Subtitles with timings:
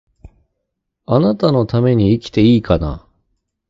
[1.05, 3.07] 貴方のために生きていいかな